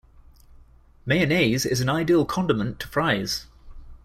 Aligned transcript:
Mayonnaise 1.05 1.63
is 1.63 1.79
an 1.79 1.87
ideal 1.87 2.25
condiment 2.25 2.79
to 2.79 2.87
Fries. 2.87 3.45